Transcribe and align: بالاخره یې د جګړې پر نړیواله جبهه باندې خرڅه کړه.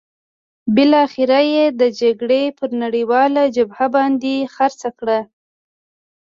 بالاخره 0.75 1.39
یې 1.53 1.65
د 1.79 1.81
جګړې 2.01 2.43
پر 2.57 2.69
نړیواله 2.83 3.43
جبهه 3.55 3.87
باندې 3.95 4.33
خرڅه 4.53 4.89
کړه. 4.99 5.19